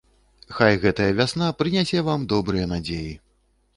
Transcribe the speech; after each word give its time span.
Хай 0.59 0.77
гэтая 0.85 1.09
вясна 1.19 1.49
прынясе 1.61 2.03
вам 2.11 2.25
добрыя 2.33 2.65
надзеі. 2.73 3.13